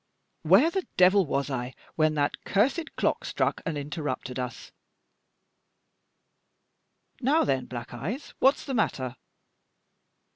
Where 0.41 0.71
the 0.71 0.87
devil 0.97 1.27
was 1.27 1.51
I 1.51 1.75
when 1.95 2.15
that 2.15 2.43
cursed 2.43 2.95
clock 2.95 3.23
struck 3.23 3.61
and 3.67 3.77
interrupted 3.77 4.39
us? 4.39 4.71
Now 7.21 7.43
then, 7.43 7.67
Black 7.67 7.93
Eyes, 7.93 8.33
what's 8.39 8.65
the 8.65 8.73
matter?" 8.73 9.15